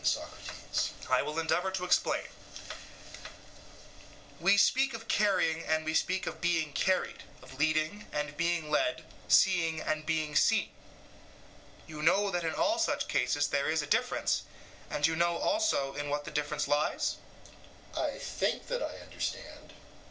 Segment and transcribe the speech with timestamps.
[0.03, 2.25] SOCRATES: I will endeavour to explain:
[4.39, 9.05] we, speak of carrying and we speak of being carried, of leading and being led,
[9.27, 10.71] seeing and being seen.
[11.85, 14.41] You know that in all such cases there is a difference,
[14.89, 17.17] and you know also in what the difference lies?
[17.93, 19.73] EUTHYPHRO: I think that I understand.